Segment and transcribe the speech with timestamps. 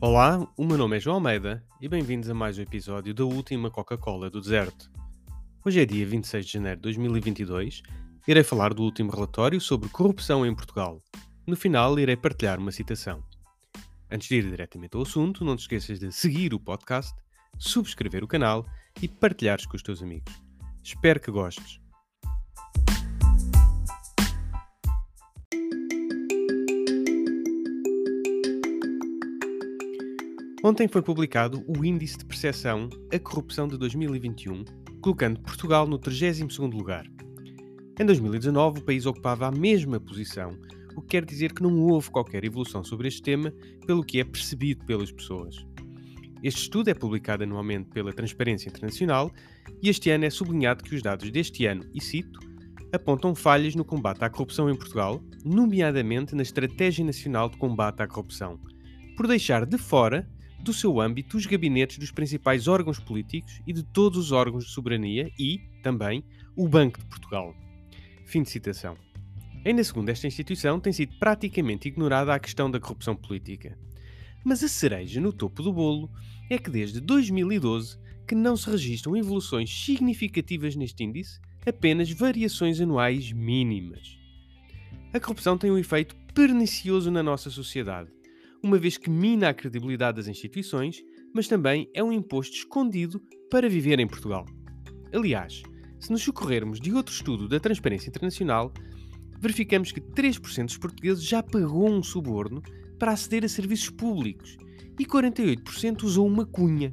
[0.00, 3.68] Olá, o meu nome é João Almeida e bem-vindos a mais um episódio da última
[3.68, 4.88] Coca-Cola do Deserto.
[5.66, 7.82] Hoje é dia 26 de janeiro de 2022
[8.24, 11.02] e irei falar do último relatório sobre corrupção em Portugal.
[11.44, 13.24] No final, irei partilhar uma citação.
[14.08, 17.12] Antes de ir diretamente ao assunto, não te esqueças de seguir o podcast,
[17.58, 18.64] subscrever o canal
[19.02, 20.32] e partilhares com os teus amigos.
[20.80, 21.80] Espero que gostes.
[30.68, 34.66] Ontem foi publicado o Índice de Percepção à Corrupção de 2021,
[35.00, 37.06] colocando Portugal no 32º lugar.
[37.98, 40.58] Em 2019, o país ocupava a mesma posição,
[40.94, 43.50] o que quer dizer que não houve qualquer evolução sobre este tema,
[43.86, 45.56] pelo que é percebido pelas pessoas.
[46.42, 49.32] Este estudo é publicado anualmente pela Transparência Internacional
[49.82, 52.38] e este ano é sublinhado que os dados deste ano, e cito,
[52.92, 58.06] apontam falhas no combate à corrupção em Portugal, nomeadamente na Estratégia Nacional de Combate à
[58.06, 58.60] Corrupção,
[59.16, 60.28] por deixar de fora
[60.60, 64.70] do seu âmbito os gabinetes dos principais órgãos políticos e de todos os órgãos de
[64.70, 66.24] soberania e, também,
[66.56, 67.54] o Banco de Portugal.
[68.26, 68.96] Fim de citação.
[69.64, 73.78] Ainda segundo esta instituição, tem sido praticamente ignorada a questão da corrupção política.
[74.44, 76.10] Mas a cereja no topo do bolo
[76.50, 83.32] é que desde 2012 que não se registram evoluções significativas neste índice, apenas variações anuais
[83.32, 84.18] mínimas.
[85.14, 88.10] A corrupção tem um efeito pernicioso na nossa sociedade
[88.62, 91.02] uma vez que mina a credibilidade das instituições,
[91.34, 93.20] mas também é um imposto escondido
[93.50, 94.44] para viver em Portugal.
[95.12, 95.62] Aliás,
[95.98, 98.72] se nos socorrermos de outro estudo da Transparência Internacional,
[99.40, 102.62] verificamos que 3% dos portugueses já pagou um suborno
[102.98, 104.56] para aceder a serviços públicos
[104.98, 106.92] e 48% usou uma cunha.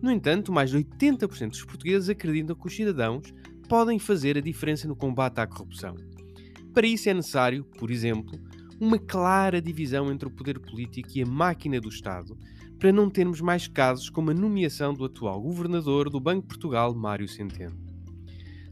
[0.00, 3.32] No entanto, mais de 80% dos portugueses acreditam que os cidadãos
[3.68, 5.94] podem fazer a diferença no combate à corrupção.
[6.72, 8.38] Para isso é necessário, por exemplo,
[8.80, 12.36] uma clara divisão entre o poder político e a máquina do Estado,
[12.78, 16.94] para não termos mais casos como a nomeação do atual governador do Banco de Portugal,
[16.94, 17.78] Mário Centeno.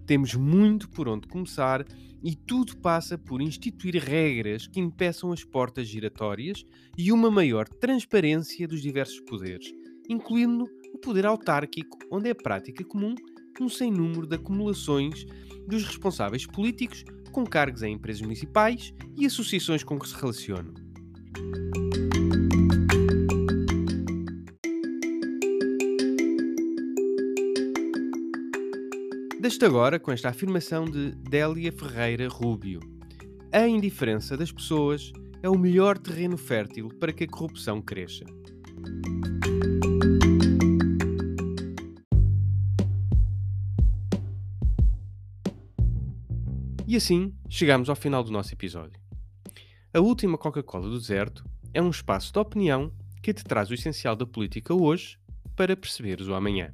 [0.06, 1.84] Temos muito por onde começar
[2.24, 6.64] e tudo passa por instituir regras que impeçam as portas giratórias
[6.96, 9.70] e uma maior transparência dos diversos poderes,
[10.08, 10.64] incluindo
[10.94, 13.14] o poder autárquico, onde é prática comum
[13.60, 15.26] um sem número de acumulações
[15.66, 20.74] dos responsáveis políticos com cargos em empresas municipais e associações com que se relacionam.
[29.40, 32.80] Deste agora com esta afirmação de Délia Ferreira Rubio.
[33.52, 35.10] A indiferença das pessoas
[35.42, 38.24] é o melhor terreno fértil para que a corrupção cresça.
[46.90, 48.98] E assim chegamos ao final do nosso episódio.
[49.92, 51.44] A última Coca-Cola do deserto
[51.74, 52.90] é um espaço de opinião
[53.22, 55.18] que te traz o essencial da política hoje
[55.54, 56.72] para perceberes o amanhã.